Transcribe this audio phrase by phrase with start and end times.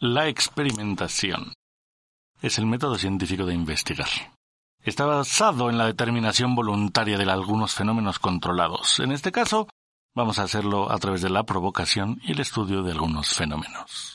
[0.00, 1.54] La experimentación
[2.40, 4.06] es el método científico de investigar.
[4.80, 9.00] Está basado en la determinación voluntaria de algunos fenómenos controlados.
[9.00, 9.66] En este caso,
[10.14, 14.14] vamos a hacerlo a través de la provocación y el estudio de algunos fenómenos.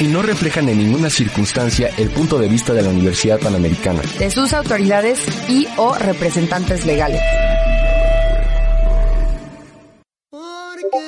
[0.00, 4.30] Y no reflejan en ninguna circunstancia el punto de vista de la Universidad Panamericana, de
[4.30, 7.20] sus autoridades y o representantes legales.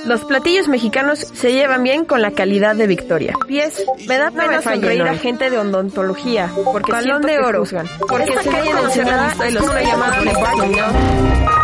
[0.04, 3.34] Los platillos mexicanos se llevan bien con la calidad de Victoria.
[3.46, 7.40] Pies, me da pena me sonreír a gente de odontología, porque Balón siento de que
[7.40, 7.60] oro.
[7.60, 7.86] juzgan.
[8.00, 11.61] Porque Esta se calle de encerrada Ensenada es una llamada telefónica.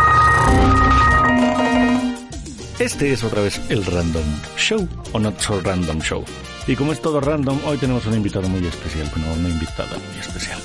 [2.79, 4.23] Este es otra vez el Random
[4.55, 6.23] Show, o Not So Random Show.
[6.65, 10.17] Y como es todo random, hoy tenemos un invitado muy especial, bueno, una invitada muy
[10.17, 10.57] especial.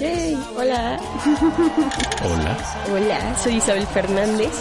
[0.00, 1.00] Yay, hola.
[2.24, 2.56] Hola,
[2.92, 4.52] Hola, soy Isabel Fernández.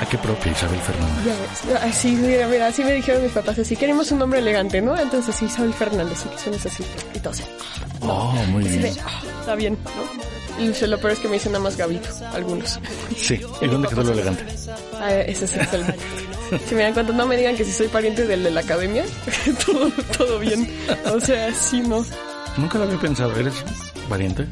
[0.00, 1.36] ¿a qué propia Isabel Fernández?
[1.68, 4.98] Ya, así, mira, mira, así me dijeron mis papás, así queremos un nombre elegante, ¿no?
[4.98, 7.44] Entonces así, Isabel Fernández, y que suenes así, y todo así.
[8.00, 8.82] Oh, muy bien.
[8.82, 10.37] de, ah, está bien, ¿no?
[10.58, 12.80] Y lo peor es que me dicen nada más Gabito, algunos.
[13.16, 14.44] Sí, ¿y dónde quedó lo elegante?
[14.94, 15.84] Ah, ese es el
[16.66, 19.04] Si me dan cuenta, no me digan que si soy pariente del de la academia,
[19.66, 20.68] todo, todo bien.
[21.12, 22.04] O sea, sí, no.
[22.56, 23.54] Nunca lo había pensado, ¿eres
[24.08, 24.46] valiente?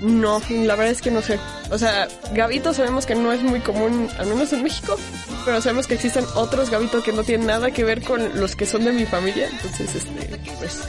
[0.00, 1.40] No, la verdad es que no sé.
[1.70, 4.96] O sea, Gabito sabemos que no es muy común, al menos en México,
[5.44, 8.66] pero sabemos que existen otros Gabito que no tienen nada que ver con los que
[8.66, 9.48] son de mi familia.
[9.50, 10.82] Entonces, este, pues,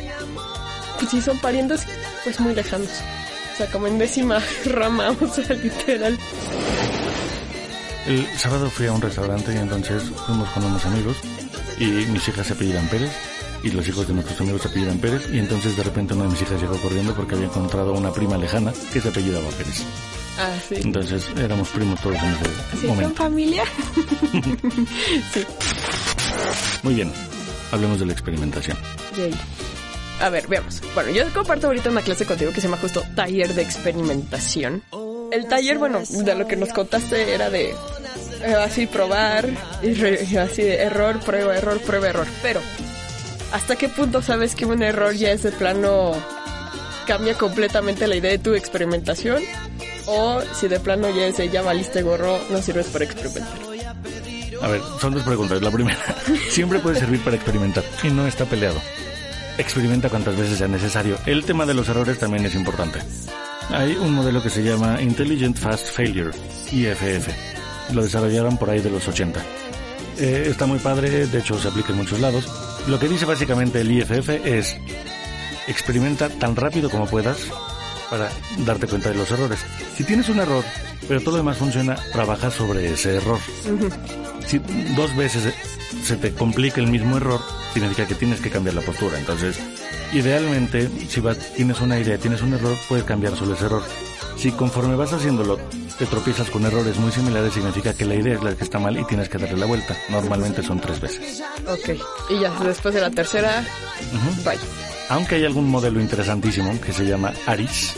[1.00, 1.86] pues si son parientes,
[2.24, 2.90] pues muy lejanos.
[3.60, 6.18] Sea, como en décima rama, o sea, literal.
[8.08, 11.18] El sábado fui a un restaurante y entonces fuimos con unos amigos
[11.78, 13.12] y mis hijas se apellidan Pérez
[13.62, 16.30] y los hijos de nuestros amigos se apellidan Pérez y entonces de repente una de
[16.30, 19.84] mis hijas llegó corriendo porque había encontrado una prima lejana que se apellidaba Pérez.
[20.40, 20.75] Ah, sí.
[20.78, 23.14] Entonces éramos primos todos en ese ¿Sí momento.
[23.16, 23.64] familia?
[25.34, 25.46] sí.
[26.84, 27.12] Muy bien,
[27.74, 28.78] hablemos de la experimentación.
[29.18, 29.34] Yay.
[30.19, 30.81] A ver, veamos.
[30.94, 34.84] Bueno, yo comparto ahorita una clase contigo que se llama justo taller de experimentación.
[35.31, 39.47] El taller, bueno, de lo que nos contaste era de eh, así probar,
[39.81, 42.28] y así de error, prueba, error, prueba, error.
[42.41, 42.62] Pero,
[43.53, 46.12] ¿hasta qué punto sabes que un error ya es de plano
[47.07, 49.44] cambia completamente la idea de tu experimentación?
[50.07, 53.59] O si de plano ya es de ya valiste gorro, no sirves para experimentar.
[54.62, 55.62] A ver, son dos preguntas.
[55.62, 56.00] La primera,
[56.50, 58.81] siempre puede servir para experimentar y no está peleado.
[59.59, 61.18] Experimenta cuantas veces sea necesario.
[61.25, 63.00] El tema de los errores también es importante.
[63.70, 66.31] Hay un modelo que se llama Intelligent Fast Failure,
[66.72, 67.28] IFF.
[67.94, 69.44] Lo desarrollaron por ahí de los 80.
[70.18, 72.48] Eh, está muy padre, de hecho se aplica en muchos lados.
[72.88, 74.78] Lo que dice básicamente el IFF es
[75.68, 77.40] experimenta tan rápido como puedas
[78.09, 78.30] para
[78.66, 79.59] darte cuenta de los errores.
[79.94, 80.64] Si tienes un error,
[81.06, 83.40] pero todo lo demás funciona, trabaja sobre ese error.
[84.48, 84.59] Si
[84.96, 85.53] dos veces
[86.02, 87.42] se te complica el mismo error,
[87.74, 89.18] significa que tienes que cambiar la postura.
[89.18, 89.59] Entonces,
[90.13, 93.84] idealmente, si vas, tienes una idea, tienes un error, puedes cambiar solo ese error.
[94.38, 95.59] Si conforme vas haciéndolo
[95.97, 98.97] te tropiezas con errores muy similares, significa que la idea es la que está mal
[98.97, 99.97] y tienes que darle la vuelta.
[100.07, 101.44] Normalmente son tres veces.
[101.68, 102.00] Ok.
[102.30, 103.66] Y ya, después de la tercera,
[104.46, 104.57] bye.
[105.09, 107.94] Aunque hay algún modelo interesantísimo que se llama ARIS,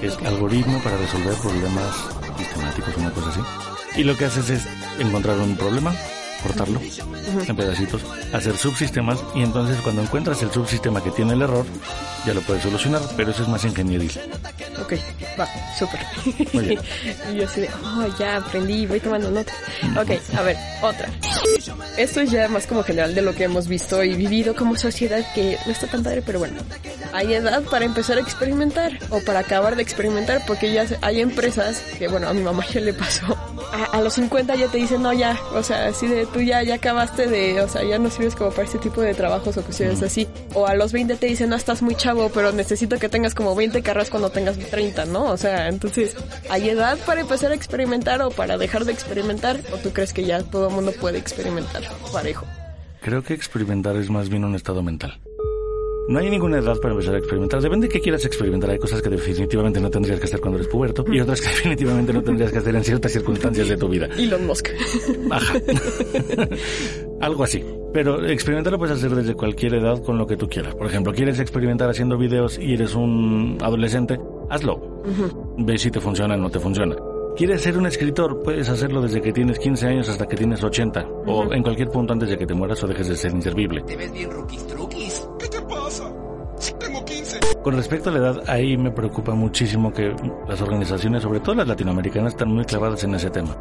[0.00, 1.94] que es algoritmo para resolver problemas
[2.38, 3.40] sistemáticos, una cosa así.
[4.00, 4.62] Y lo que haces es
[5.00, 5.92] encontrar un problema,
[6.44, 6.80] cortarlo
[7.48, 11.64] en pedacitos, hacer subsistemas y entonces cuando encuentras el subsistema que tiene el error,
[12.26, 14.10] ya lo puedes solucionar, pero eso es más ingenieril.
[14.80, 14.94] Ok,
[15.38, 16.00] va, súper.
[17.34, 19.52] Yo así de, oh, ya aprendí, voy tomando nota.
[20.00, 21.08] Ok, a ver, otra.
[21.96, 25.24] Esto es ya más como general de lo que hemos visto y vivido como sociedad
[25.34, 26.56] que no está tan padre, pero bueno.
[27.12, 31.80] Hay edad para empezar a experimentar o para acabar de experimentar porque ya hay empresas
[31.98, 33.36] que, bueno, a mi mamá ya le pasó.
[33.74, 36.62] A, a los 50 ya te dicen, no, ya, o sea, así de tú ya,
[36.62, 39.62] ya acabaste de, o sea, ya no sirves como para este tipo de trabajos o
[39.62, 40.28] cuestiones así.
[40.54, 43.56] O a los 20 te dicen, no, estás muy chavo, pero necesito que tengas como
[43.56, 45.24] 20 carreras cuando tengas 30, ¿no?
[45.24, 46.14] O sea, entonces,
[46.48, 49.60] ¿hay edad para empezar a experimentar o para dejar de experimentar?
[49.72, 51.82] ¿O tú crees que ya todo el mundo puede experimentar
[52.12, 52.46] parejo?
[53.00, 55.18] Creo que experimentar es más bien un estado mental.
[56.06, 57.62] No hay ninguna edad para empezar a experimentar.
[57.62, 58.70] Depende de qué quieras experimentar.
[58.70, 62.12] Hay cosas que definitivamente no tendrías que hacer cuando eres puberto y otras que definitivamente
[62.12, 64.08] no tendrías que hacer en ciertas circunstancias de tu vida.
[64.18, 64.68] Elon Musk.
[65.30, 65.54] Ajá.
[67.20, 67.64] Algo así.
[67.94, 70.74] Pero experimentar lo puedes hacer desde cualquier edad con lo que tú quieras.
[70.74, 74.18] Por ejemplo, quieres experimentar haciendo videos y eres un adolescente,
[74.50, 75.02] hazlo.
[75.58, 76.96] Ve si te funciona o no te funciona.
[77.36, 78.42] ¿Quieres ser un escritor?
[78.42, 81.08] Puedes hacerlo desde que tienes 15 años hasta que tienes 80.
[81.26, 83.82] O en cualquier punto antes de que te mueras o dejes de ser inservible.
[83.82, 85.28] Te ves bien rookies truquis.
[87.64, 90.14] Con respecto a la edad, ahí me preocupa muchísimo que
[90.46, 93.56] las organizaciones, sobre todo las latinoamericanas, están muy clavadas en ese tema.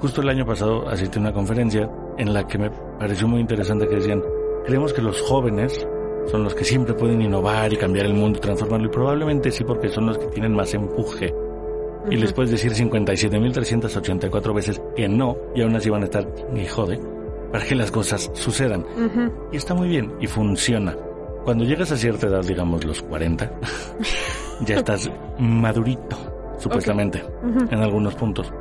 [0.00, 3.88] Justo el año pasado asistí a una conferencia en la que me pareció muy interesante
[3.88, 4.22] que decían,
[4.66, 5.88] creemos que los jóvenes
[6.26, 9.64] son los que siempre pueden innovar y cambiar el mundo y transformarlo, y probablemente sí
[9.64, 11.34] porque son los que tienen más empuje.
[12.10, 16.66] Y les puedes decir 57.384 veces que no, y aún así van a estar ni
[16.66, 17.00] jode,
[17.50, 18.84] para que las cosas sucedan.
[19.50, 20.94] Y está muy bien, y funciona.
[21.48, 23.50] Cuando llegas a cierta edad, digamos los 40,
[24.66, 26.14] ya estás madurito,
[26.58, 27.24] supuestamente,
[27.70, 28.52] en algunos puntos.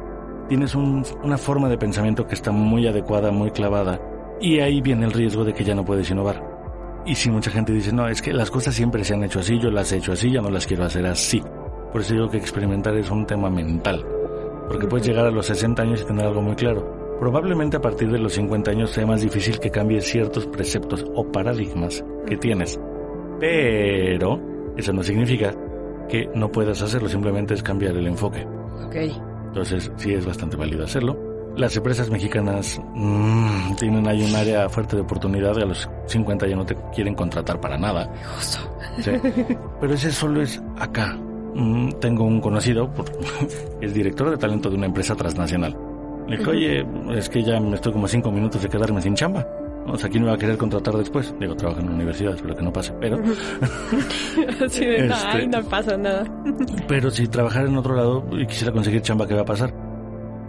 [0.47, 3.99] Tienes un- una forma de pensamiento que está muy adecuada, muy clavada,
[4.39, 6.41] y ahí viene el riesgo de que ya no puedes innovar.
[7.05, 9.59] Y si mucha gente dice, no, es que las cosas siempre se han hecho así,
[9.59, 11.43] yo las he hecho así, ya no las quiero hacer así.
[11.91, 14.01] Por eso digo que experimentar es un tema mental.
[14.69, 17.17] Porque puedes llegar a los 60 años y tener algo muy claro.
[17.19, 21.29] Probablemente a partir de los 50 años sea más difícil que cambies ciertos preceptos o
[21.29, 22.79] paradigmas que tienes.
[23.39, 24.39] Pero
[24.77, 25.53] eso no significa
[26.07, 28.45] que no puedas hacerlo, simplemente es cambiar el enfoque.
[28.85, 28.95] Ok.
[29.47, 31.17] Entonces sí es bastante válido hacerlo.
[31.55, 35.57] Las empresas mexicanas mm, tienen ahí un área fuerte de oportunidad.
[35.57, 38.13] A los 50 ya no te quieren contratar para nada.
[38.35, 38.59] Justo.
[38.99, 39.11] Sí.
[39.81, 41.17] Pero ese solo es acá.
[41.55, 42.91] Mm, tengo un conocido,
[43.81, 45.75] es director de talento de una empresa transnacional.
[46.27, 46.85] Le dije, oye,
[47.17, 49.47] es que ya me estoy como cinco minutos de quedarme sin chamba.
[49.87, 51.33] O sea, ¿quién me va a querer contratar después?
[51.39, 52.93] Digo, trabajo en una universidad, espero que no pase.
[52.99, 53.17] Pero,
[54.65, 56.23] Así de, Este- ay, no pasa nada.
[56.87, 59.73] pero si trabajara en otro lado y quisiera conseguir chamba, ¿qué va a pasar?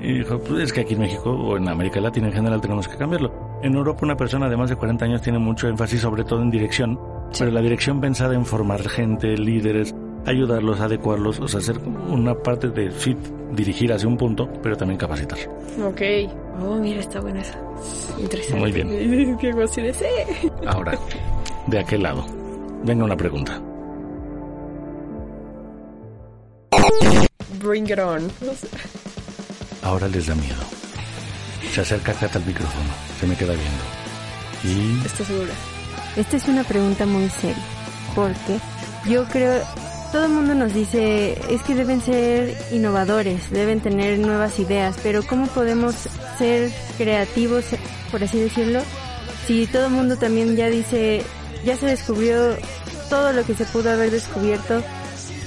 [0.00, 2.86] Y dijo, pues es que aquí en México o en América Latina en general tenemos
[2.86, 3.32] que cambiarlo.
[3.62, 6.50] En Europa una persona de más de 40 años tiene mucho énfasis sobre todo en
[6.50, 6.98] dirección,
[7.36, 9.94] pero la dirección pensada en formar gente, líderes,
[10.26, 13.16] ayudarlos, adecuarlos, o sea, hacer una parte de sí,
[13.52, 15.38] dirigir hacia un punto, pero también capacitar.
[15.82, 16.02] Ok.
[16.62, 17.58] Oh, mira, está buena esa.
[18.18, 18.60] Interesante.
[18.60, 19.36] Muy bien.
[19.38, 20.04] Qué de sí.
[20.66, 20.98] Ahora,
[21.66, 22.26] de aquel lado,
[22.84, 23.60] venga una pregunta.
[27.62, 28.30] Bring it on.
[29.82, 30.62] Ahora les da miedo.
[31.72, 32.88] Se acerca Cata al micrófono,
[33.20, 33.84] se me queda viendo.
[34.64, 35.52] Y ¿Estás segura?
[36.16, 37.62] Esta es una pregunta muy seria,
[38.14, 38.58] porque
[39.08, 39.62] yo creo,
[40.12, 45.22] todo el mundo nos dice, es que deben ser innovadores, deben tener nuevas ideas, pero
[45.22, 45.94] ¿cómo podemos
[46.38, 47.64] ser creativos,
[48.10, 48.80] por así decirlo,
[49.46, 51.22] si todo el mundo también ya dice,
[51.64, 52.56] ya se descubrió
[53.10, 54.82] todo lo que se pudo haber descubierto,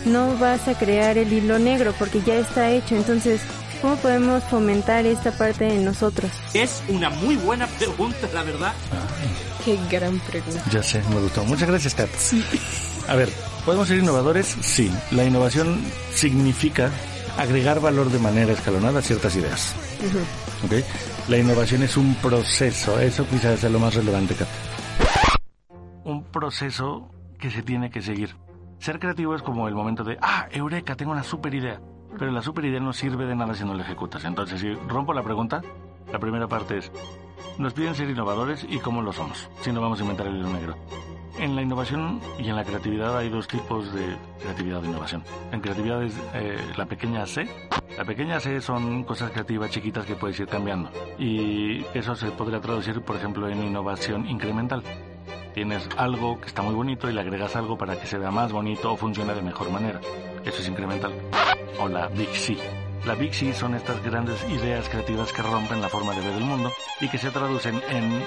[0.06, 3.42] no vas a crear el hilo negro porque ya está hecho, entonces,
[3.82, 6.32] ¿cómo podemos fomentar esta parte en nosotros?
[6.54, 8.74] Es una muy buena pregunta, la verdad.
[9.64, 10.64] Qué gran pregunta.
[10.72, 11.44] ya sé, me gustó.
[11.46, 12.10] Muchas gracias, Kat.
[13.08, 13.30] A ver,
[13.66, 14.48] ¿podemos ser innovadores?
[14.62, 14.92] Sí.
[15.12, 15.82] La innovación
[16.12, 16.92] significa
[17.38, 19.76] agregar valor de manera escalonada a ciertas ideas.
[20.66, 21.30] ¿Ok?
[21.30, 23.00] La innovación es un proceso.
[23.00, 24.48] Eso quizás sea lo más relevante, Kat.
[26.04, 27.10] Un proceso
[27.40, 28.36] que se tiene que seguir.
[28.80, 31.80] Ser creativo es como el momento de, ah, eureka, tengo una super idea.
[32.18, 34.24] Pero la super idea no sirve de nada si no la ejecutas.
[34.26, 35.62] Entonces, si rompo la pregunta,
[36.12, 36.92] la primera parte es,
[37.58, 40.50] nos piden ser innovadores y cómo lo somos, si no vamos a inventar el hilo
[40.50, 40.76] negro.
[41.40, 45.24] En la innovación y en la creatividad hay dos tipos de creatividad e innovación.
[45.52, 47.48] En creatividad es eh, la pequeña C.
[47.98, 50.92] La pequeña C son cosas creativas chiquitas que puedes ir cambiando.
[51.18, 54.84] Y eso se podría traducir, por ejemplo, en innovación incremental.
[55.54, 58.52] Tienes algo que está muy bonito y le agregas algo para que se vea más
[58.52, 60.00] bonito o funcione de mejor manera.
[60.46, 61.14] Eso es incremental.
[61.80, 62.58] O la Big C.
[63.06, 66.44] La Big C son estas grandes ideas creativas que rompen la forma de ver el
[66.44, 66.72] mundo
[67.02, 68.24] y que se traducen en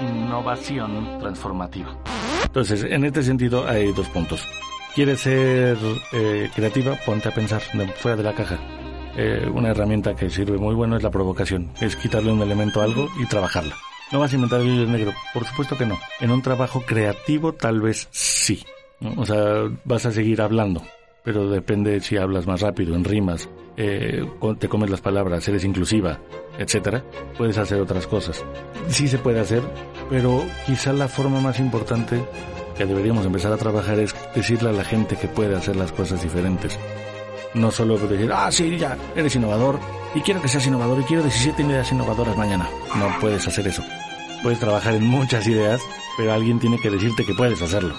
[0.00, 1.96] innovación transformativa.
[2.44, 4.46] Entonces, en este sentido hay dos puntos.
[4.94, 5.78] ¿Quieres ser
[6.12, 6.96] eh, creativa?
[7.06, 7.62] Ponte a pensar
[7.96, 8.58] fuera de la caja.
[9.16, 11.70] Eh, una herramienta que sirve muy bueno es la provocación.
[11.80, 13.74] Es quitarle un elemento a algo y trabajarla.
[14.10, 15.14] ¿No vas a inventar el hilo negro?
[15.32, 15.98] Por supuesto que no.
[16.20, 18.62] En un trabajo creativo tal vez sí.
[19.16, 20.82] O sea, vas a seguir hablando.
[21.24, 24.24] Pero depende si hablas más rápido, en rimas, eh,
[24.58, 26.18] te comes las palabras, eres inclusiva,
[26.58, 27.04] etcétera.
[27.36, 28.44] Puedes hacer otras cosas.
[28.88, 29.62] Sí se puede hacer,
[30.10, 32.22] pero quizá la forma más importante
[32.76, 36.22] que deberíamos empezar a trabajar es decirle a la gente que puede hacer las cosas
[36.22, 36.78] diferentes.
[37.54, 39.78] No solo decir, ah, sí, ya, eres innovador
[40.14, 42.68] y quiero que seas innovador y quiero 17 ideas innovadoras mañana.
[42.96, 43.82] No puedes hacer eso.
[44.42, 45.80] Puedes trabajar en muchas ideas,
[46.16, 47.94] pero alguien tiene que decirte que puedes hacerlo.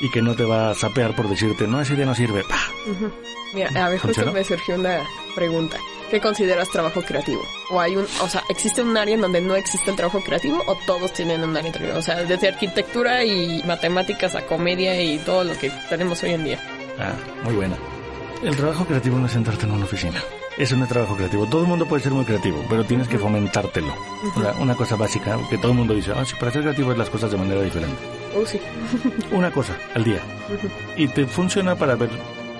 [0.00, 2.42] Y que no te va a sapear por decirte, no, esa idea no sirve.
[2.48, 3.10] ¡Pah!
[3.56, 5.00] Mira, a ver, justo me surgió una
[5.34, 5.78] pregunta.
[6.10, 7.40] ¿Qué consideras trabajo creativo?
[7.70, 10.62] O hay un, o sea, ¿existe un área en donde no existe el trabajo creativo
[10.66, 11.98] o todos tienen un área creativo?
[11.98, 16.44] O sea, desde arquitectura y matemáticas a comedia y todo lo que tenemos hoy en
[16.44, 16.60] día.
[16.98, 17.76] Ah, muy buena.
[18.42, 20.22] El trabajo creativo no es sentarte en una oficina.
[20.58, 21.46] Eso no es trabajo creativo.
[21.46, 23.94] Todo el mundo puede ser muy creativo, pero tienes que fomentártelo.
[24.36, 26.92] O sea, una cosa básica que todo el mundo dice, ah, sí, para ser creativo
[26.92, 27.96] es las cosas de manera diferente.
[28.36, 28.60] Oh, sí.
[29.32, 30.20] Una cosa al día.
[30.94, 32.10] Y te funciona para ver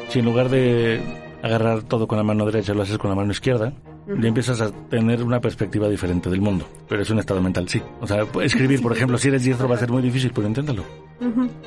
[0.08, 1.00] si en lugar de
[1.42, 3.72] agarrar todo con la mano derecha lo haces con la mano izquierda,
[4.08, 6.68] y empiezas a tener una perspectiva diferente del mundo.
[6.88, 7.82] Pero es un estado mental, sí.
[8.00, 10.84] O sea, escribir, por ejemplo, si eres diestro va a ser muy difícil, pero inténtalo.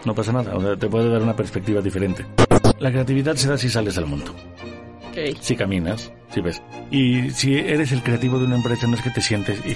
[0.05, 2.25] No pasa nada, o sea, te puede dar una perspectiva diferente.
[2.79, 4.33] La creatividad se da si sales al mundo,
[5.09, 5.37] Ok.
[5.41, 6.61] si caminas, si ves.
[6.91, 9.75] Y si eres el creativo de una empresa, no es que te sientes y...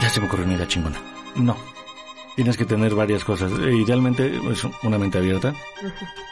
[0.00, 0.96] Ya se me ocurrió una idea chingona.
[1.40, 1.56] No.
[2.36, 3.52] Tienes que tener varias cosas.
[3.60, 5.54] E, Idealmente es una mente abierta.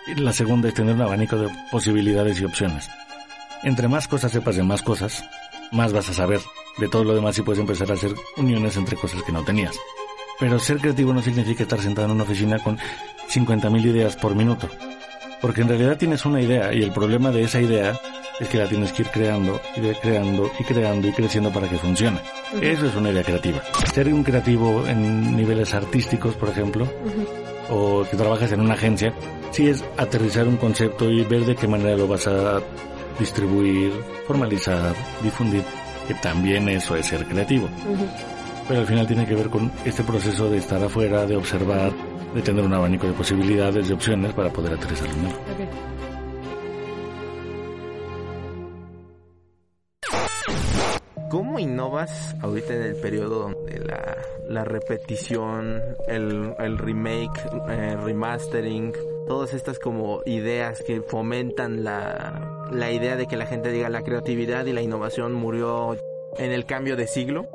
[0.06, 2.88] Y La segunda es tener un abanico de posibilidades y opciones.
[3.62, 5.24] Entre más cosas sepas de más cosas,
[5.72, 6.40] más vas a saber
[6.78, 9.76] de todo lo demás y puedes empezar a hacer uniones entre cosas que no tenías.
[10.38, 12.78] Pero ser creativo no significa estar sentado en una oficina con
[13.28, 14.68] 50.000 ideas por minuto.
[15.40, 17.98] Porque en realidad tienes una idea y el problema de esa idea
[18.40, 21.76] es que la tienes que ir creando y creando y creando y creciendo para que
[21.76, 22.21] funcione.
[22.61, 23.62] Eso es una idea creativa.
[23.92, 26.87] Ser un creativo en niveles artísticos, por ejemplo,
[27.71, 29.12] o que trabajas en una agencia,
[29.50, 32.61] sí es aterrizar un concepto y ver de qué manera lo vas a
[33.18, 33.92] distribuir,
[34.26, 35.62] formalizar, difundir,
[36.07, 37.68] que también eso es ser creativo.
[38.68, 41.90] Pero al final tiene que ver con este proceso de estar afuera, de observar,
[42.35, 45.33] de tener un abanico de posibilidades, de opciones para poder aterrizar en él.
[45.33, 45.88] ¿Cómo
[52.40, 53.80] ahorita en el periodo donde
[54.48, 58.92] la, repetición, el, remake, eh, remastering,
[59.26, 64.02] todas estas como ideas que fomentan la, la idea de que la gente diga la
[64.02, 65.96] creatividad y la innovación murió
[66.38, 67.48] en el cambio de siglo?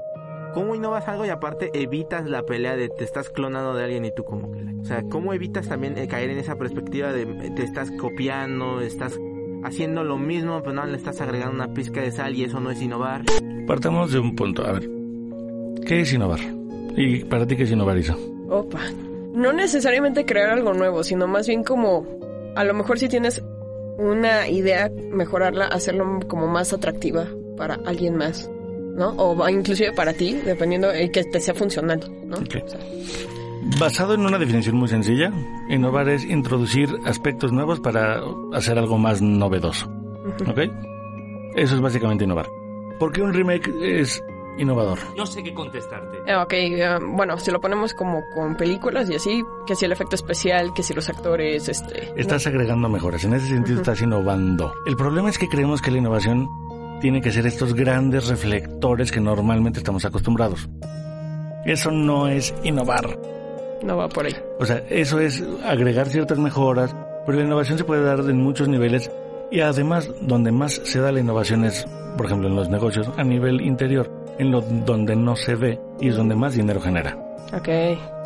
[0.53, 4.13] ¿Cómo innovas algo y aparte evitas la pelea de te estás clonando de alguien y
[4.13, 7.63] tú como que O sea, ¿cómo evitas también eh, caer en esa perspectiva de te
[7.63, 9.17] estás copiando, estás
[9.63, 12.71] haciendo lo mismo, pero no le estás agregando una pizca de sal y eso no
[12.71, 13.23] es innovar?
[13.67, 14.65] Partamos de un punto.
[14.65, 14.89] A ver,
[15.85, 16.39] ¿qué es innovar?
[16.95, 18.15] ¿Y para ti qué es innovar, Isa?
[18.49, 18.79] Opa.
[19.33, 22.05] No necesariamente crear algo nuevo, sino más bien como,
[22.55, 23.41] a lo mejor si tienes
[23.97, 27.27] una idea, mejorarla, hacerlo como más atractiva
[27.57, 28.49] para alguien más,
[28.95, 29.09] ¿no?
[29.17, 32.37] O inclusive para ti, dependiendo de que te sea funcional, ¿no?
[32.37, 32.63] Ok.
[32.63, 32.79] O sea,
[33.79, 35.31] Basado en una definición muy sencilla,
[35.69, 38.21] innovar es introducir aspectos nuevos para
[38.53, 39.87] hacer algo más novedoso.
[40.47, 40.59] ¿Ok?
[41.55, 42.47] Eso es básicamente innovar.
[42.99, 44.23] ¿Por qué un remake es
[44.57, 44.99] innovador?
[45.17, 46.17] No sé qué contestarte.
[46.27, 49.91] eh, ok, eh, bueno, si lo ponemos como con películas y así, que si el
[49.91, 52.11] efecto especial, que si los actores, este...
[52.15, 54.73] Estás agregando mejoras, en ese sentido estás innovando.
[54.85, 56.49] El problema es que creemos que la innovación
[57.01, 60.69] tiene que ser estos grandes reflectores que normalmente estamos acostumbrados.
[61.65, 63.17] Eso no es innovar.
[63.83, 64.33] No va por ahí.
[64.59, 68.67] O sea, eso es agregar ciertas mejoras, pero la innovación se puede dar en muchos
[68.67, 69.11] niveles
[69.51, 71.85] y además donde más se da la innovación es,
[72.17, 74.09] por ejemplo, en los negocios a nivel interior,
[74.39, 77.17] en lo donde no se ve y es donde más dinero genera.
[77.53, 77.69] Ok.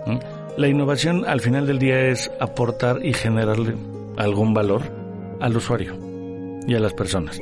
[0.06, 0.18] ¿Mm?
[0.58, 3.76] La innovación al final del día es aportar y generarle
[4.16, 4.82] algún valor
[5.40, 5.96] al usuario
[6.68, 7.40] y a las personas.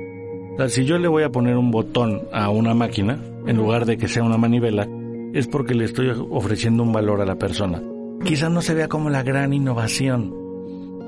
[0.54, 3.86] O sea, si yo le voy a poner un botón a una máquina, en lugar
[3.86, 4.88] de que sea una manivela,
[5.34, 7.82] es porque le estoy ofreciendo un valor a la persona.
[8.26, 10.34] Quizá no se vea como la gran innovación,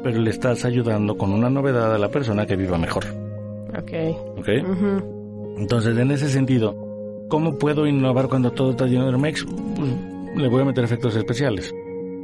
[0.03, 3.05] pero le estás ayudando con una novedad a la persona que viva mejor.
[3.77, 3.91] Ok.
[4.37, 4.49] ¿Ok?
[5.57, 6.75] Entonces, en ese sentido,
[7.27, 9.45] ¿cómo puedo innovar cuando todo está lleno de remakes?
[9.75, 9.89] Pues,
[10.35, 11.73] le voy a meter efectos especiales.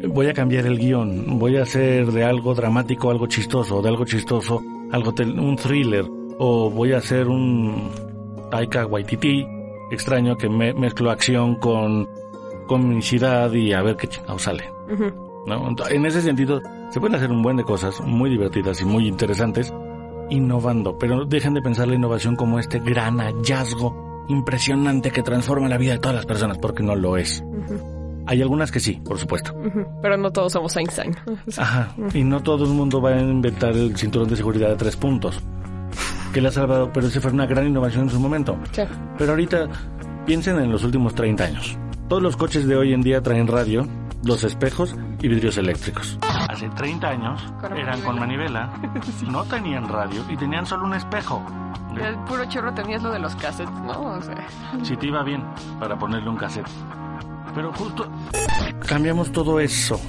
[0.07, 1.39] Voy a cambiar el guion.
[1.39, 6.05] Voy a hacer de algo dramático algo chistoso, de algo chistoso algo un thriller.
[6.37, 7.89] O voy a hacer un
[8.51, 9.45] Taika Waititi
[9.91, 12.07] extraño que me mezclo acción con
[12.67, 14.72] comicidad y a ver qué chingado sale.
[14.91, 15.43] Ujú.
[15.47, 15.69] ¿no?
[15.69, 19.07] Ent- En ese sentido, se pueden hacer un buen de cosas muy divertidas y muy
[19.07, 19.73] interesantes
[20.29, 25.67] innovando, pero no dejen de pensar la innovación como este gran hallazgo impresionante que transforma
[25.67, 27.43] la vida de todas las personas, porque no lo es.
[28.25, 29.53] Hay algunas que sí, por supuesto.
[30.01, 31.13] Pero no todos somos Einstein.
[31.57, 31.93] Ajá.
[32.13, 35.41] Y no todo el mundo va a inventar el cinturón de seguridad de tres puntos.
[36.33, 38.57] Que le ha salvado, pero esa fue una gran innovación en su momento.
[38.71, 38.81] Sí.
[39.17, 39.67] Pero ahorita,
[40.25, 41.77] piensen en los últimos 30 años.
[42.07, 43.85] Todos los coches de hoy en día traen radio,
[44.23, 46.17] los espejos y vidrios eléctricos.
[46.49, 48.71] Hace 30 años Con eran con manivela,
[49.29, 51.43] no tenían radio y tenían solo un espejo.
[51.99, 54.15] El puro chorro tenías lo de los cassettes, ¿no?
[54.17, 54.47] O sea,
[54.83, 55.43] Si te iba bien
[55.79, 56.67] para ponerle un cassette.
[57.53, 58.09] Pero justo
[58.87, 59.99] cambiamos todo eso.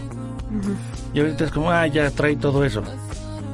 [1.13, 2.83] Y ahorita es como, ah, ya trae todo eso.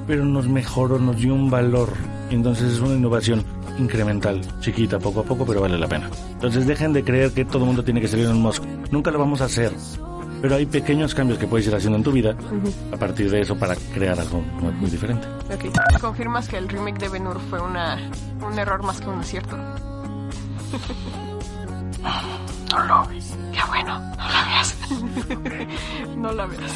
[0.06, 1.92] Pero nos mejoró, nos dio un valor.
[2.30, 3.44] Entonces es una innovación
[3.78, 6.10] incremental, chiquita, poco a poco, pero vale la pena.
[6.32, 8.62] Entonces dejen de creer que todo el mundo tiene que ser Elon Musk.
[8.90, 9.72] Nunca lo vamos a hacer.
[10.40, 12.34] Pero hay pequeños cambios que puedes ir haciendo en tu vida
[12.92, 15.26] a partir de eso para crear algo muy, muy diferente.
[15.52, 16.00] Ok.
[16.00, 17.98] ¿Confirmas que el remake de Ben Hur fue una,
[18.40, 19.56] un error más que un acierto?
[22.70, 23.36] No lo ves.
[23.52, 24.00] Qué bueno,
[26.16, 26.72] no la veas.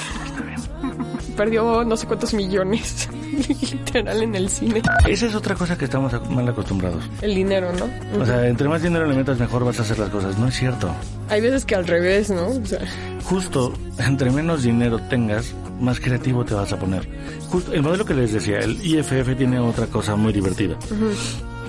[1.37, 3.09] Perdió no sé cuántos millones,
[3.73, 4.83] literal, en el cine.
[5.09, 7.05] Esa es otra cosa que estamos mal acostumbrados.
[7.23, 8.23] El dinero, ¿no?
[8.23, 10.39] O sea, entre más dinero le metas, mejor vas a hacer las cosas.
[10.39, 10.91] No es cierto.
[11.29, 12.47] Hay veces que al revés, ¿no?
[12.47, 12.81] O sea,
[13.25, 17.09] Justo, entre menos dinero tengas, más creativo te vas a poner.
[17.49, 20.77] Justo, el modelo que les decía, el IFF tiene otra cosa muy divertida.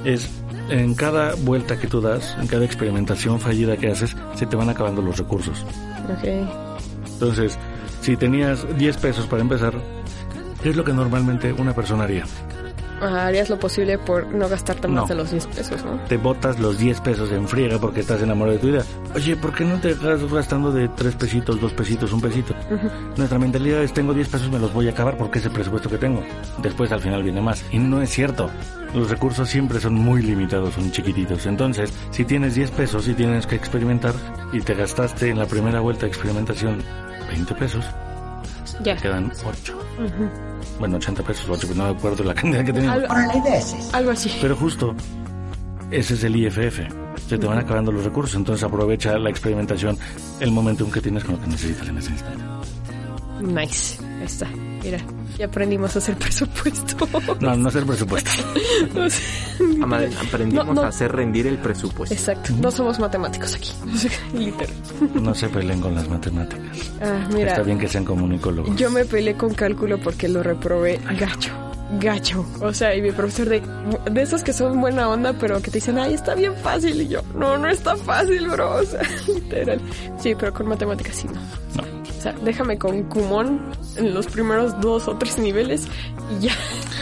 [0.04, 0.30] Es,
[0.70, 4.70] en cada vuelta que tú das, en cada experimentación fallida que haces, se te van
[4.70, 5.66] acabando los recursos.
[6.10, 6.48] ok.
[7.14, 7.58] Entonces,
[8.02, 9.74] si tenías 10 pesos para empezar,
[10.62, 12.26] ¿qué es lo que normalmente una persona haría?
[13.02, 15.08] Harías lo posible por no gastarte más No.
[15.08, 16.00] de los 10 pesos, ¿no?
[16.08, 18.84] Te botas los 10 pesos en friega porque estás enamorado de tu idea.
[19.14, 22.56] Oye, ¿por qué no te estás gastando de 3 pesitos, 2 pesitos, un pesito?
[23.18, 25.90] Nuestra mentalidad es tengo 10 pesos, me los voy a acabar porque es el presupuesto
[25.90, 26.24] que tengo.
[26.62, 27.64] Después al final viene más.
[27.72, 28.50] Y no es cierto.
[28.94, 31.46] Los recursos siempre son muy limitados, son chiquititos.
[31.48, 34.14] Entonces, si tienes 10 pesos y tienes que experimentar
[34.54, 36.82] y te gastaste en la primera vuelta de experimentación
[37.30, 37.84] 20 pesos,
[38.84, 38.96] Ya.
[38.98, 39.80] quedan 8.
[40.80, 42.94] Bueno, 80 pesos, 8, pero no me acuerdo la cantidad que tenía.
[42.94, 43.08] Algo,
[43.94, 44.38] algo así.
[44.42, 44.94] Pero justo,
[45.92, 46.80] ese es el IFF.
[47.28, 49.98] Se te van acabando los recursos, entonces aprovecha la experimentación,
[50.40, 52.44] el momentum que tienes con lo que necesitas en ese instante.
[53.42, 54.04] Nice.
[54.20, 54.48] Ahí está.
[54.86, 55.00] Mira,
[55.38, 57.08] ya aprendimos a hacer presupuesto.
[57.42, 58.30] No, no hacer presupuesto.
[60.28, 60.82] Aprendimos No, no.
[60.84, 62.14] a hacer rendir el presupuesto.
[62.14, 62.54] Exacto.
[62.62, 63.72] No somos matemáticos aquí.
[64.38, 64.76] Literal.
[65.22, 66.92] No se peleen con las matemáticas.
[67.02, 67.52] Ah, mira.
[67.52, 68.76] Está bien que sean comunicólogos.
[68.76, 71.52] Yo me peleé con cálculo porque lo reprobé gacho.
[72.00, 72.46] Gacho.
[72.62, 73.62] O sea, y mi profesor de,
[74.12, 77.02] de esos que son buena onda, pero que te dicen, ay, está bien fácil.
[77.02, 78.76] Y yo, no, no está fácil, bro.
[78.76, 79.80] O sea, literal.
[80.20, 81.34] Sí, pero con matemáticas sí no.
[81.34, 81.84] No.
[82.18, 83.60] O sea, déjame con Kumon
[83.98, 85.88] en los primeros dos o tres niveles
[86.40, 86.54] y ya.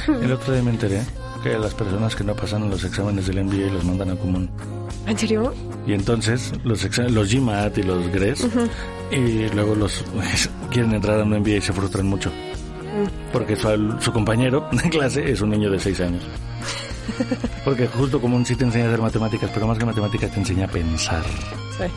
[0.07, 1.01] El otro día me enteré
[1.43, 4.49] que las personas que no pasan los exámenes del MBA los mandan a común.
[5.07, 5.53] ¿En serio?
[5.85, 8.47] Y entonces los los GMAT y los GRES
[9.11, 10.03] y luego los
[10.71, 12.31] quieren entrar a un MBA y se frustran mucho.
[13.31, 16.23] Porque su, compañero de clase es un niño de 6 años.
[17.65, 20.65] Porque justo común sí te enseña a hacer matemáticas, pero más que matemáticas te enseña
[20.65, 21.23] a pensar.
[21.77, 21.83] Sí.
[21.83, 21.89] Es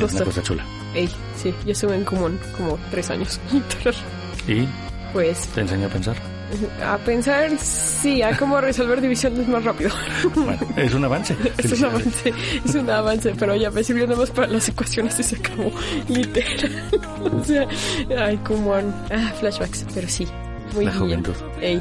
[0.00, 0.24] una Justo.
[0.24, 0.64] cosa chula.
[0.94, 3.40] Ey, sí, yo estuve en Kumon como tres años.
[4.48, 4.66] Y
[5.12, 6.16] Pues te enseña a pensar.
[6.84, 9.90] a pensar, sí, a cómo resolver divisiones más rápido.
[10.34, 11.34] Bueno, es un avance.
[11.58, 15.18] Es un avance, es un avance, pero ya me sirvió nada más para las ecuaciones
[15.18, 15.70] y se acabó,
[16.08, 16.90] literal.
[17.32, 17.66] O sea,
[18.18, 20.26] ay, como ah, flashbacks, pero sí,
[20.74, 21.34] muy La juventud.
[21.60, 21.80] Ey,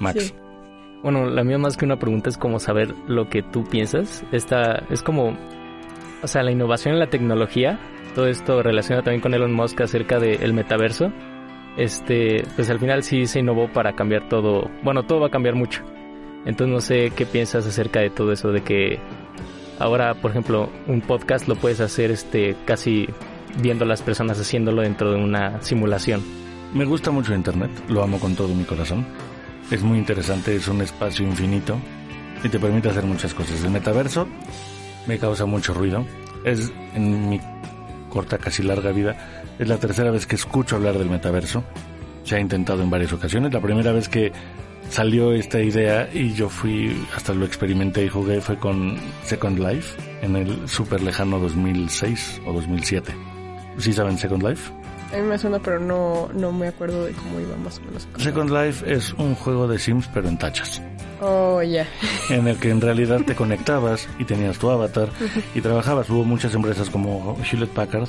[0.00, 0.24] Max.
[0.24, 0.34] sí.
[1.02, 4.24] Bueno, la mía más que una pregunta es como saber lo que tú piensas.
[4.32, 5.36] Esta es como,
[6.22, 7.78] o sea, la innovación en la tecnología.
[8.14, 11.12] Todo esto relaciona también con Elon Musk acerca del metaverso.
[11.76, 14.70] Este, pues al final sí se innovó para cambiar todo.
[14.82, 15.84] Bueno, todo va a cambiar mucho.
[16.46, 18.98] Entonces no sé qué piensas acerca de todo eso de que
[19.78, 23.08] ahora, por ejemplo, un podcast lo puedes hacer este casi
[23.60, 26.22] viendo a las personas haciéndolo dentro de una simulación.
[26.74, 29.06] Me gusta mucho Internet, lo amo con todo mi corazón.
[29.70, 31.78] Es muy interesante, es un espacio infinito
[32.42, 33.62] y te permite hacer muchas cosas.
[33.64, 34.28] El metaverso
[35.06, 36.04] me causa mucho ruido.
[36.44, 37.40] Es en mi
[38.10, 39.16] corta, casi larga vida,
[39.58, 41.64] es la tercera vez que escucho hablar del metaverso.
[42.24, 43.52] Se ha intentado en varias ocasiones.
[43.52, 44.32] La primera vez que
[44.88, 49.96] salió esta idea y yo fui, hasta lo experimenté y jugué, fue con Second Life
[50.22, 53.35] en el súper lejano 2006 o 2007.
[53.78, 54.72] ¿Sí saben Second Life?
[55.12, 58.08] A mí me suena, pero no, no me acuerdo de cómo iba más o menos.
[58.18, 60.82] Second Life es un juego de Sims pero en tachas,
[61.20, 61.86] Oh, ya.
[62.30, 65.08] en el que en realidad te conectabas y tenías tu avatar
[65.54, 66.10] y trabajabas.
[66.10, 68.08] Hubo muchas empresas como Hewlett Packard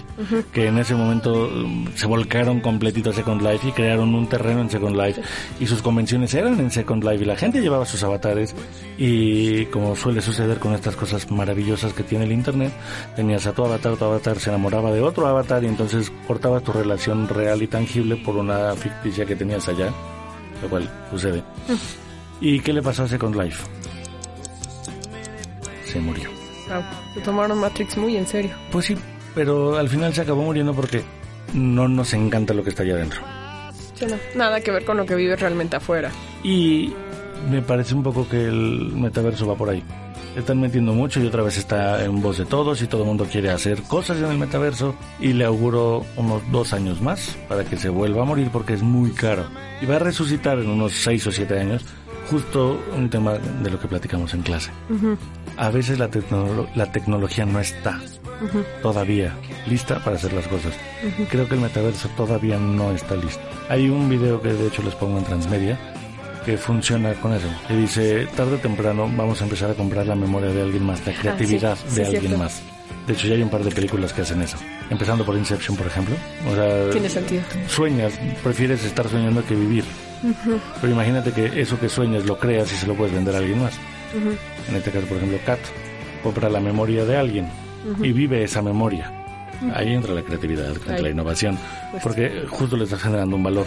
[0.52, 4.62] que en ese momento um, se volcaron completito a Second Life y crearon un terreno
[4.62, 5.22] en Second Life
[5.60, 8.56] y sus convenciones eran en Second Life y la gente llevaba sus avatares
[8.98, 12.72] y como suele suceder con estas cosas maravillosas que tiene el internet,
[13.16, 16.72] tenías a tu avatar, tu avatar se enamoraba de otro avatar y entonces cortabas tu
[16.72, 19.92] relación real y tangible por una ficticia que tenías allá,
[20.62, 21.44] lo cual sucede.
[22.40, 23.64] ¿Y qué le pasó a Second Life?
[25.86, 26.30] Se murió.
[26.70, 26.84] Wow.
[27.14, 28.52] Se tomaron Matrix muy en serio.
[28.72, 28.98] Pues sí,
[29.34, 31.04] pero al final se acabó muriendo porque
[31.54, 33.22] no nos encanta lo que está allá adentro.
[33.96, 34.18] Sí, no.
[34.36, 36.12] Nada que ver con lo que vive realmente afuera.
[36.44, 36.94] Y
[37.50, 39.84] me parece un poco que el metaverso va por ahí.
[40.36, 43.26] Están metiendo mucho y otra vez está en voz de todos y todo el mundo
[43.32, 47.76] quiere hacer cosas en el metaverso y le auguro unos dos años más para que
[47.76, 49.46] se vuelva a morir porque es muy caro.
[49.82, 51.84] Y va a resucitar en unos seis o siete años
[52.30, 54.70] justo un tema de lo que platicamos en clase.
[55.58, 58.00] A veces la, tecnolo- la tecnología no está
[58.82, 59.34] todavía
[59.68, 60.74] lista para hacer las cosas.
[61.30, 63.42] Creo que el metaverso todavía no está listo.
[63.70, 65.78] Hay un video que de hecho les pongo en Transmedia
[66.46, 67.48] que funciona con eso.
[67.68, 71.06] Que dice, tarde o temprano vamos a empezar a comprar la memoria de alguien más,
[71.06, 72.38] la creatividad Ah, sí, de sí, alguien cierto.
[72.38, 72.62] más.
[73.06, 74.58] De hecho, ya hay un par de películas que hacen eso.
[74.90, 76.16] Empezando por Inception, por ejemplo.
[76.50, 77.42] O sea, Tiene sentido.
[77.68, 78.14] sueñas,
[78.44, 79.84] prefieres estar soñando que vivir.
[80.82, 83.62] Pero imagínate que eso que sueñas lo creas y se lo puedes vender a alguien
[83.62, 83.74] más.
[84.70, 85.60] En este caso, por ejemplo, Kat
[86.24, 87.48] compra la memoria de alguien
[88.02, 89.12] y vive esa memoria.
[89.74, 91.02] Ahí entra la creatividad, entra Ahí.
[91.04, 91.58] la innovación,
[91.92, 93.66] Pues porque justo le estás generando un valor.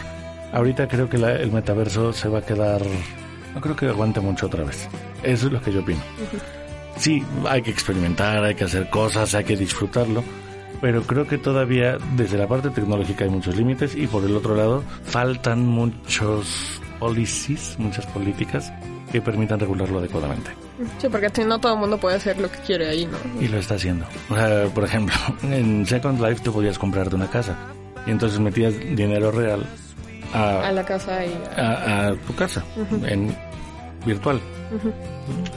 [0.52, 2.82] Ahorita creo que la- el metaverso se va a quedar...
[3.54, 4.88] No creo que aguante mucho otra vez.
[5.22, 6.00] Eso es lo que yo opino.
[6.96, 10.22] Sí, hay que experimentar, hay que hacer cosas, hay que disfrutarlo,
[10.80, 14.54] pero creo que todavía desde la parte tecnológica hay muchos límites y por el otro
[14.54, 18.72] lado faltan muchos policies, muchas políticas
[19.10, 20.50] que permitan regularlo adecuadamente.
[20.98, 23.18] Sí, porque si no todo el mundo puede hacer lo que quiere ahí, ¿no?
[23.42, 24.06] Y lo está haciendo.
[24.28, 27.56] O sea, por ejemplo, en Second Life tú podías comprarte una casa
[28.06, 29.66] y entonces metías dinero real
[30.32, 31.34] a, A la casa y...
[31.56, 32.62] a, a tu casa
[33.04, 33.34] en
[34.04, 34.40] virtual.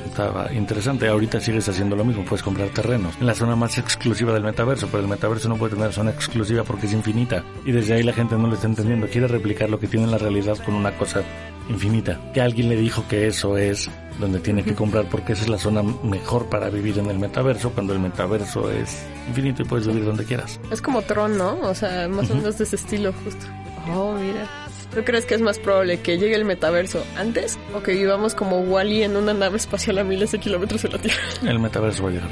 [0.05, 1.07] Estaba interesante.
[1.07, 2.25] Ahorita sigues haciendo lo mismo.
[2.25, 5.75] Puedes comprar terrenos en la zona más exclusiva del metaverso, pero el metaverso no puede
[5.75, 7.43] tener zona exclusiva porque es infinita.
[7.65, 9.07] Y desde ahí la gente no lo está entendiendo.
[9.07, 11.21] Quiere replicar lo que tiene en la realidad con una cosa
[11.69, 12.19] infinita.
[12.33, 15.57] Que alguien le dijo que eso es donde tiene que comprar porque esa es la
[15.57, 20.05] zona mejor para vivir en el metaverso cuando el metaverso es infinito y puedes vivir
[20.05, 20.59] donde quieras.
[20.71, 21.59] Es como Tron, ¿no?
[21.61, 23.45] O sea, más o menos de ese estilo, justo.
[23.91, 24.47] Oh, mira.
[24.95, 28.59] ¿Tú crees que es más probable que llegue el metaverso antes o que vivamos como
[28.61, 31.17] Wally en una nave espacial a miles de kilómetros de la Tierra?
[31.45, 32.29] El metaverso va a llegar.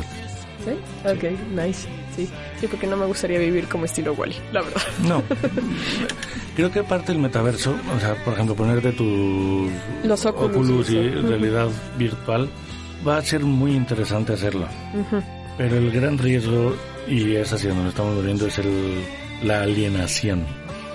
[0.64, 0.72] ¿Sí?
[1.10, 1.24] Ok,
[1.56, 1.88] nice.
[2.16, 4.82] Sí, sí, porque no me gustaría vivir como estilo Wally, la verdad.
[5.08, 5.24] No.
[6.56, 9.72] Creo que parte del metaverso, o sea, por ejemplo, ponerte tus
[10.04, 11.22] Los Oculus y y eso.
[11.28, 12.50] realidad virtual,
[13.08, 14.68] va a ser muy interesante hacerlo.
[15.58, 16.76] Pero el gran riesgo,
[17.08, 19.02] y es hacia donde estamos volviendo, es el,
[19.44, 20.46] la alienación.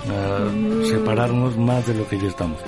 [0.09, 2.59] A Separarnos más de lo que ya estamos.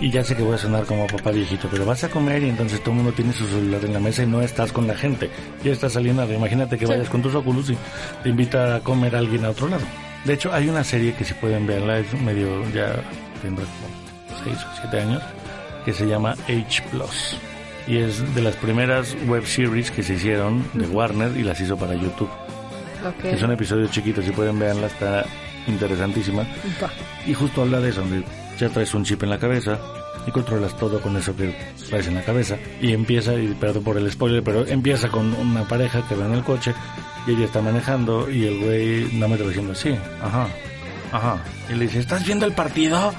[0.00, 2.48] Y ya sé que voy a sonar como papá viejito, pero vas a comer y
[2.48, 4.96] entonces todo el mundo tiene su celular en la mesa y no estás con la
[4.96, 5.30] gente.
[5.62, 6.32] Ya estás alienado.
[6.34, 6.92] Imagínate que Sí.
[6.92, 7.76] vayas con tus Oculus y
[8.22, 9.84] te invita a comer alguien a otro lado.
[10.24, 12.96] De hecho, hay una serie que si pueden verla, es medio, ya
[13.40, 15.22] tendrá como 6 o 7 años,
[15.84, 17.36] que se llama H Plus.
[17.86, 21.76] Y es de las primeras web series que se hicieron de Warner y las hizo
[21.76, 22.30] para YouTube.
[23.12, 25.24] Que son episodios chiquitos, si pueden verla, está
[25.66, 26.46] interesantísima.
[27.26, 28.24] Y justo habla de eso, donde
[28.58, 29.78] ya traes un chip en la cabeza
[30.26, 31.54] y controlas todo con eso que
[31.88, 32.56] traes en la cabeza.
[32.80, 36.34] Y empieza, y perdón por el spoiler, pero empieza con una pareja que va en
[36.34, 36.74] el coche
[37.26, 40.48] y ella está manejando y el güey nada más va diciendo, sí, ajá,
[41.12, 41.38] ajá.
[41.70, 43.14] Y le dice, ¿estás viendo el partido?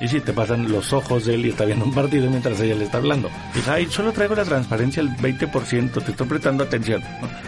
[0.00, 2.74] Y sí, te pasan los ojos de él y está viendo un partido mientras ella
[2.74, 3.28] le está hablando.
[3.54, 7.02] Y dice, ay, solo traigo la transparencia al 20%, te estoy prestando atención.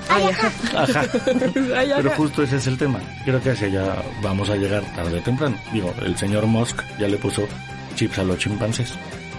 [0.09, 0.83] Ay, ajá.
[0.83, 1.05] Ajá.
[1.77, 2.03] Ay, ajá.
[2.03, 3.01] Pero justo ese es el tema.
[3.25, 5.57] Creo que hacia allá vamos a llegar tarde o temprano.
[5.73, 7.47] Digo, el señor Musk ya le puso
[7.95, 8.95] chips a los chimpancés.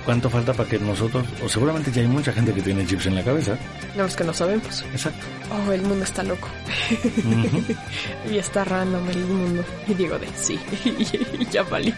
[0.06, 3.16] ¿Cuánto falta para que nosotros, o seguramente ya hay mucha gente que tiene chips en
[3.16, 3.56] la cabeza?
[3.96, 4.84] No, es que no sabemos.
[4.92, 5.26] Exacto.
[5.52, 6.48] Oh, el mundo está loco.
[8.32, 9.64] y está random el mundo.
[9.88, 10.60] Y digo de sí.
[11.40, 11.94] y ya valió.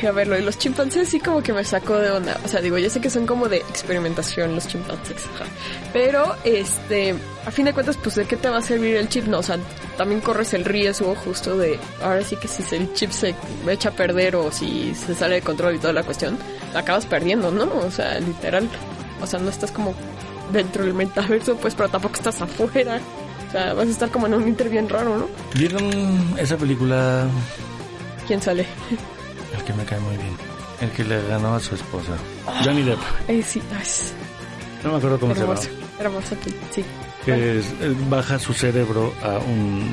[0.00, 2.38] Ay, A ver, lo de los chimpancés sí como que me sacó de onda.
[2.44, 5.24] O sea, digo, yo sé que son como de experimentación los chimpancés.
[5.34, 5.46] ajá.
[5.92, 7.14] Pero, este,
[7.44, 9.26] a fin de cuentas, pues, ¿de qué te va a servir el chip?
[9.26, 9.58] No, o sea,
[9.96, 13.34] también corres el riesgo justo de, ahora sí que si el chip se
[13.68, 16.38] echa a perder o si se sale de control y toda la cuestión,
[16.74, 17.64] acabas perdiendo, ¿no?
[17.86, 18.68] O sea, literal.
[19.20, 19.94] O sea, no estás como
[20.52, 23.00] dentro del metaverso, pues, pero tampoco estás afuera.
[23.48, 25.26] O sea, vas a estar como en un inter bien raro, ¿no?
[25.54, 25.90] ¿Vieron
[26.38, 27.26] esa película?
[28.26, 28.66] ¿Quién sale?
[29.56, 30.36] El que me cae muy bien.
[30.80, 32.12] El que le ganó a su esposa.
[32.64, 32.98] Johnny Depp.
[33.26, 34.12] Eh, sí, es
[34.84, 35.54] No me acuerdo cómo se llama.
[35.98, 36.36] hermosa,
[36.70, 36.84] sí.
[37.24, 39.90] Que es- eh, baja su cerebro a un...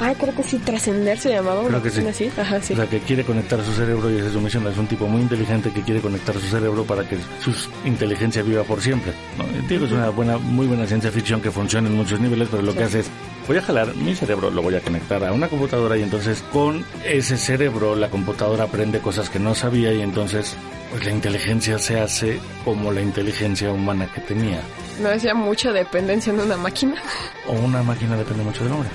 [0.00, 1.64] Ah, creo que sí, trascender se llamaba.
[1.66, 2.06] Creo que sí.
[2.06, 2.30] así.
[2.36, 2.72] Ajá, sí.
[2.72, 4.66] O sea, que quiere conectar su cerebro y esa es su misión.
[4.66, 7.52] Es un tipo muy inteligente que quiere conectar su cerebro para que su
[7.84, 9.12] inteligencia viva por siempre.
[9.38, 9.44] ¿no?
[9.68, 12.74] Digo, es una buena, muy buena ciencia ficción que funciona en muchos niveles, pero lo
[12.74, 13.10] que hace es,
[13.46, 16.84] voy a jalar mi cerebro, lo voy a conectar a una computadora y entonces con
[17.04, 20.56] ese cerebro la computadora aprende cosas que no sabía y entonces
[20.90, 24.60] pues la inteligencia se hace como la inteligencia humana que tenía.
[25.00, 26.96] No decía mucha dependencia en una máquina.
[27.48, 28.90] O una máquina depende mucho del hombre.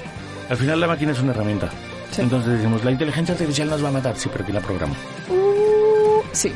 [0.50, 1.70] Al final la máquina es una herramienta.
[2.12, 2.22] Sí.
[2.22, 4.96] Entonces decimos, la inteligencia artificial nos va a matar, sí, pero aquí la programa.
[5.30, 6.52] Uh, sí,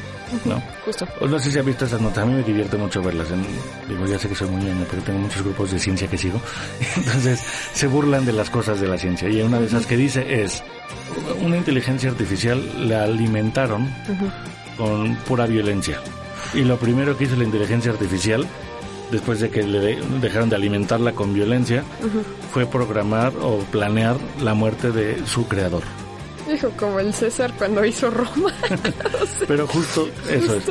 [0.46, 0.62] ¿no?
[0.86, 1.06] justo.
[1.28, 3.30] No sé si has visto esas notas, a mí me divierte mucho verlas.
[3.32, 3.46] En-
[3.90, 6.40] digo, ya sé que soy muy ñoño, pero tengo muchos grupos de ciencia que sigo.
[6.98, 7.42] Entonces,
[7.74, 9.28] se burlan de las cosas de la ciencia.
[9.30, 10.64] Y una de esas que dice es,
[11.42, 13.90] una inteligencia artificial la alimentaron
[14.78, 16.00] con pura violencia.
[16.54, 18.48] Y lo primero que hizo la inteligencia artificial,
[19.12, 21.84] después de que le de- dejaron de alimentarla con violencia,
[22.52, 25.84] fue programar o planear la muerte de su creador.
[26.50, 28.52] Dijo como el César cuando hizo Roma.
[29.47, 30.63] Pero justo eso es.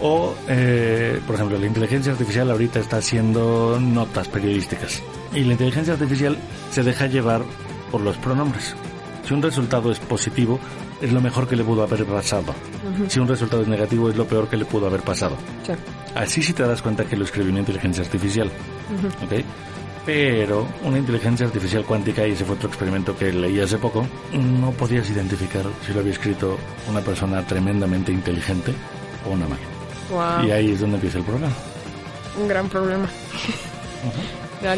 [0.00, 5.02] O, eh, por ejemplo, la inteligencia artificial ahorita está haciendo notas periodísticas.
[5.32, 6.36] Y la inteligencia artificial
[6.70, 7.42] se deja llevar
[7.90, 8.74] por los pronombres.
[9.26, 10.58] Si un resultado es positivo,
[11.04, 12.54] es lo mejor que le pudo haber pasado.
[13.08, 15.36] Si un resultado es negativo, es lo peor que le pudo haber pasado.
[15.66, 15.72] Sí.
[16.14, 18.50] Así sí te das cuenta que lo escribió una inteligencia artificial.
[18.96, 19.24] Ujú.
[19.24, 19.44] ¿ok?
[20.06, 24.70] Pero una inteligencia artificial cuántica, y ese fue otro experimento que leí hace poco, no
[24.72, 28.72] podías identificar si lo había escrito una persona tremendamente inteligente
[29.26, 29.68] o una máquina.
[30.10, 30.46] Wow.
[30.46, 31.52] Y ahí es donde empieza el problema.
[32.40, 33.08] Un gran problema.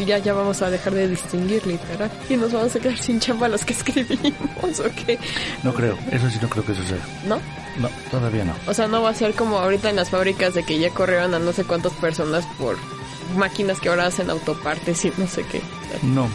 [0.04, 2.10] Ya, ya vamos a dejar de distinguir, literal.
[2.28, 5.18] Y nos vamos a quedar sin chamba los que escribimos, ¿o qué?
[5.62, 7.04] No creo, eso sí no creo que suceda.
[7.26, 7.40] ¿No?
[7.78, 8.54] No, todavía no.
[8.66, 11.34] O sea, no va a ser como ahorita en las fábricas de que ya corrieron
[11.34, 12.76] a no sé cuántas personas por
[13.36, 15.60] máquinas que ahora hacen autopartes y no sé qué.
[16.02, 16.28] No,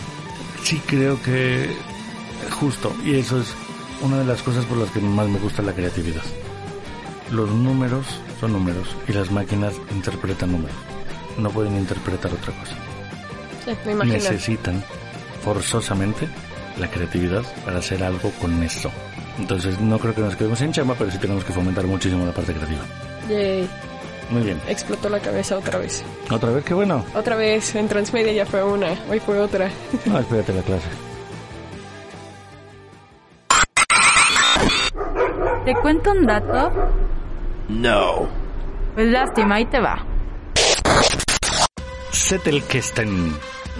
[0.63, 1.69] sí creo que
[2.59, 3.47] justo, y eso es
[4.01, 6.23] una de las cosas por las que más me gusta la creatividad.
[7.31, 8.05] Los números
[8.39, 10.75] son números y las máquinas interpretan números.
[11.37, 12.75] No pueden interpretar otra cosa.
[13.65, 14.15] Sí, me imagino.
[14.15, 14.83] Necesitan
[15.43, 16.27] forzosamente
[16.79, 18.91] la creatividad para hacer algo con eso.
[19.37, 22.31] Entonces no creo que nos quedemos en chamba, pero sí tenemos que fomentar muchísimo la
[22.31, 22.81] parte creativa.
[23.29, 23.69] Yay.
[24.29, 24.61] Muy bien.
[24.67, 26.03] Explotó la cabeza otra vez.
[26.29, 27.03] Otra vez, qué bueno.
[27.13, 29.69] Otra vez, en Transmedia ya fue una, hoy fue otra.
[30.05, 30.87] No, espérate la clase.
[35.65, 36.71] ¿Te cuento un dato?
[37.67, 38.27] No.
[38.95, 40.03] Pues lástima, ahí te va.
[42.11, 43.33] Zettelkasten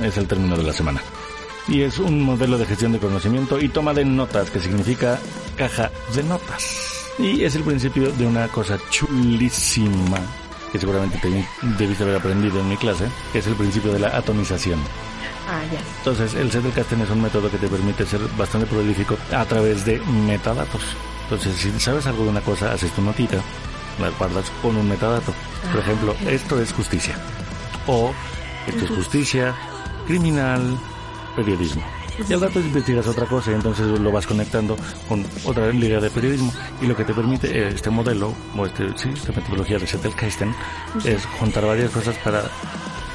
[0.03, 1.01] es el término de la semana.
[1.67, 5.19] Y es un modelo de gestión de conocimiento y toma de notas, que significa
[5.55, 6.87] caja de notas.
[7.19, 10.17] Y es el principio de una cosa chulísima
[10.71, 11.45] que seguramente te
[11.77, 14.79] debiste haber aprendido en mi clase, que es el principio de la atomización.
[15.49, 15.79] Ah, ya.
[15.97, 19.99] Entonces, el Zettelkasten es un método que te permite ser bastante prolífico a través de
[20.25, 20.81] metadatos.
[21.23, 23.37] Entonces, si sabes algo de una cosa, haces tu notita,
[23.99, 25.33] la guardas con un metadato.
[25.71, 27.15] Por Ah, ejemplo, esto es justicia.
[27.87, 28.13] O
[28.67, 29.53] esto es justicia,
[30.07, 30.77] criminal,
[31.35, 31.83] periodismo.
[32.29, 34.75] Y al rato investigas otra cosa y entonces lo vas conectando
[35.07, 36.51] con otra liga de periodismo.
[36.81, 40.53] Y lo que te permite eh, este modelo, o este, sí, esta metodología de Zettelkasten,
[40.97, 41.07] Ujú.
[41.07, 42.43] es juntar varias cosas para,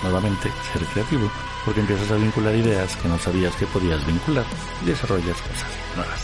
[0.02, 1.30] nuevamente, ser creativo.
[1.64, 4.44] Porque empiezas a vincular ideas que no sabías que podías vincular
[4.82, 6.20] y desarrollas cosas nuevas.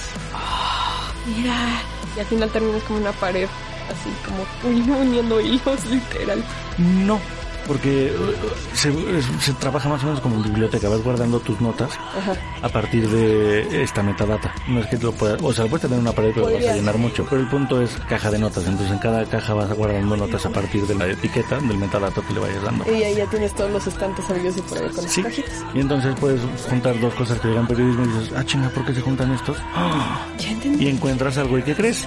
[1.36, 1.80] Mira.
[2.16, 3.48] Y al final terminas como una pared,
[3.88, 6.44] así como uni- uniendo hilos, literal.
[6.78, 7.18] No,
[7.66, 12.34] porque eh, se, trabaja más o menos como en biblioteca, vas guardando tus notas Ajá.
[12.62, 14.52] a partir de esta metadata.
[14.68, 16.54] No es que lo puedas, o sea, lo puedes tener en una pared, pero vas
[16.54, 17.26] a llenar mucho.
[17.28, 20.50] Pero el punto es caja de notas, entonces en cada caja vas guardando notas a
[20.50, 22.84] partir de la etiqueta del metadato que le vayas dando.
[22.92, 25.22] Y ahí ya tienes todos los estantes sabios y por ahí con las Sí.
[25.22, 25.64] cajitas.
[25.74, 28.94] Y entonces puedes juntar dos cosas que digan periodismo y dices, ah, chinga, ¿por qué
[28.94, 29.56] se juntan estos?
[30.38, 30.84] Ya entendí.
[30.86, 32.06] Y encuentras algo y ¿qué crees?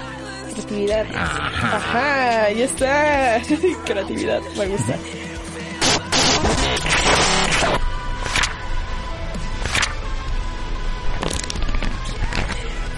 [0.52, 1.06] Creatividad.
[1.14, 3.40] Ajá, ya está.
[3.84, 4.96] Creatividad, me gusta.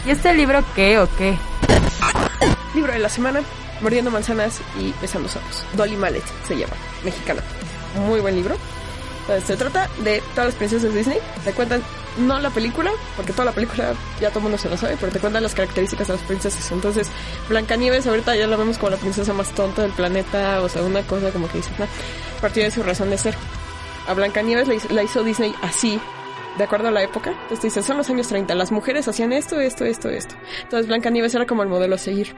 [0.09, 1.37] ¿Y este libro qué o qué?
[2.75, 3.43] Libro de la semana,
[3.83, 5.67] Mordiendo manzanas y besando sapos.
[5.75, 6.73] Dolly Mallet se llama,
[7.05, 7.43] mexicana.
[8.07, 8.57] Muy buen libro.
[9.47, 11.19] Se trata de todas las princesas de Disney.
[11.45, 11.83] Te cuentan,
[12.17, 15.13] no la película, porque toda la película ya todo el mundo se lo sabe, pero
[15.13, 16.73] te cuentan las características de las princesas.
[16.73, 17.07] Entonces,
[17.51, 21.03] Blancanieves ahorita ya la vemos como la princesa más tonta del planeta, o sea, una
[21.03, 23.35] cosa como que dices, no, a partir de su razón de ser.
[24.07, 26.01] A Blancanieves la hizo Disney así,
[26.57, 27.31] de acuerdo a la época.
[27.31, 30.35] Entonces te dicen, son los años 30, las mujeres hacían esto, esto, esto, esto.
[30.63, 32.35] Entonces Blancanieves era como el modelo a seguir.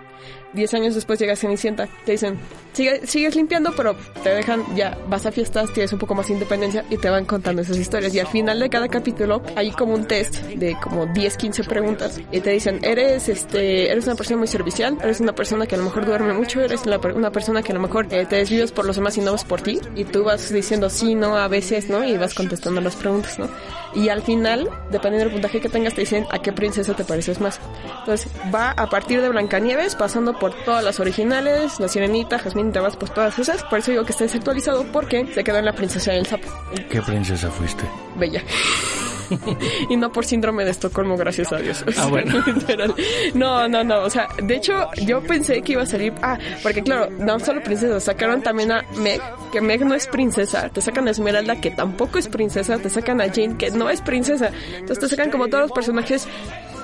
[0.52, 2.38] Diez años después llega Cenicienta, te dicen,
[2.72, 6.34] sigue, sigues limpiando, pero te dejan, ya vas a fiestas, tienes un poco más de
[6.34, 8.12] independencia y te van contando esas historias.
[8.14, 12.20] Y al final de cada capítulo hay como un test de como 10, 15 preguntas
[12.32, 15.78] y te dicen, eres este, eres una persona muy servicial, eres una persona que a
[15.78, 18.72] lo mejor duerme mucho, eres la una persona que a lo mejor eh, te desvives
[18.72, 19.80] por los demás y no vas por ti.
[19.94, 22.04] Y tú vas diciendo sí, no, a veces, ¿no?
[22.04, 23.48] Y vas contestando las preguntas, ¿no?
[23.94, 27.40] Y al final, dependiendo del puntaje que tengas, te dicen a qué princesa te pareces
[27.40, 27.60] más.
[28.00, 32.80] Entonces, va a partir de Blancanieves, pasando por todas las originales, La Sirenita, Jasmine, te
[32.80, 33.62] vas por todas esas.
[33.62, 36.48] Por eso digo que está desactualizado, porque se quedó en la princesa del sapo.
[36.90, 37.84] ¿Qué princesa fuiste?
[38.16, 38.42] Bella.
[39.88, 41.84] y no por síndrome de Estocolmo, gracias a Dios.
[41.96, 42.44] Ah, bueno.
[43.34, 44.00] No, no, no.
[44.00, 46.12] O sea, de hecho, yo pensé que iba a salir.
[46.22, 48.02] Ah, porque claro, no solo princesas.
[48.02, 50.70] Sacaron también a Meg, que Meg no es princesa.
[50.70, 52.78] Te sacan a Esmeralda, que tampoco es princesa.
[52.78, 54.50] Te sacan a Jane, que no es princesa.
[54.74, 56.26] Entonces te sacan como todos los personajes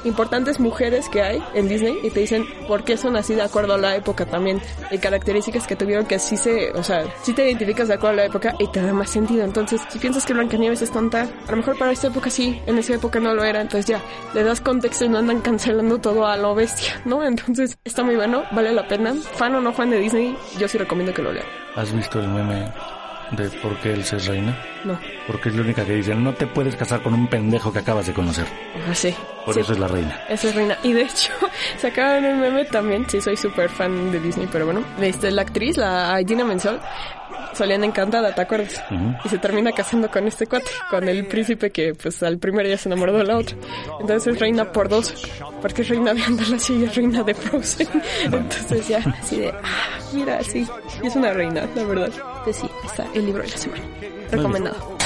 [0.07, 3.75] importantes mujeres que hay en Disney y te dicen por qué son así de acuerdo
[3.75, 7.45] a la época también y características que tuvieron que sí se, o sea, sí te
[7.45, 9.45] identificas de acuerdo a la época y te da más sentido.
[9.45, 12.79] Entonces, si piensas que Blancanieves es tonta, a lo mejor para esta época sí, en
[12.79, 14.01] esa época no lo era, entonces ya
[14.35, 17.25] le das contexto y no andan cancelando todo a lo bestia, ¿no?
[17.25, 19.15] Entonces, está muy bueno, vale la pena.
[19.15, 21.47] Fan o no fan de Disney, yo sí recomiendo que lo lean.
[21.75, 22.73] ¿Has visto el meme
[23.33, 24.57] de por qué Elsa es reina?
[24.85, 24.99] No.
[25.27, 28.07] Porque es la única que dice, no te puedes casar con un pendejo que acabas
[28.07, 28.47] de conocer.
[28.89, 29.15] Ah, sí.
[29.45, 29.61] Por sí.
[29.61, 30.21] eso es la reina.
[30.29, 30.79] Esa es reina.
[30.83, 31.33] Y de hecho,
[31.79, 33.09] sacaron un meme también.
[33.09, 34.85] Sí, soy súper fan de Disney, pero bueno.
[35.01, 36.79] Este, la actriz, la Gina Menzel,
[37.57, 38.83] solían encantada, ¿te acuerdas?
[38.91, 39.15] Ujú.
[39.25, 42.77] Y se termina casando con este cuate, con el príncipe que, pues, al primero ya
[42.77, 43.57] se enamoró de la otra.
[44.01, 45.15] Entonces es reina por dos,
[45.61, 47.89] porque es reina de Andalucía y es reina de Frozen.
[48.25, 50.67] Entonces ya, así de, ah, mira, sí,
[51.03, 52.11] y es una reina, la verdad.
[52.47, 53.83] Pues sí, está el libro de la semana.
[54.31, 54.97] Recomendado.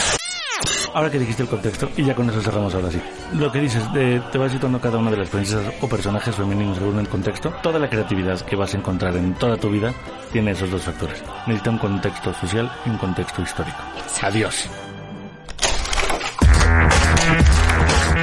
[0.92, 3.00] Ahora que dijiste el contexto, y ya con eso cerramos ahora sí.
[3.32, 6.76] Lo que dices, de, te vas situando cada una de las princesas o personajes femeninos
[6.76, 7.50] según el contexto.
[7.62, 9.94] Toda la creatividad que vas a encontrar en toda tu vida
[10.30, 11.22] tiene esos dos factores.
[11.46, 13.78] Necesita un contexto social y un contexto histórico.
[14.20, 14.68] Adiós.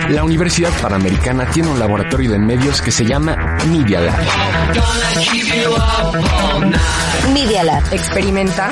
[0.10, 4.16] La Universidad Panamericana tiene un laboratorio de medios que se llama Media Lab.
[7.34, 7.84] Media Lab.
[7.92, 8.70] Experimenta.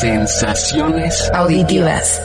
[0.00, 2.20] Sensaciones Auditivas.